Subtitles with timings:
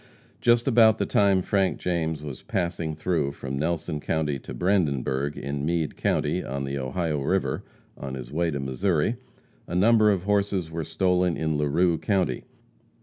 [0.41, 5.63] Just about the time Frank James was passing through from Nelson county to Brandenburg, in
[5.63, 7.63] Meade county, on the Ohio river,
[7.95, 9.17] on his way to Missouri,
[9.67, 12.45] a number of horses were stolen in Larue county.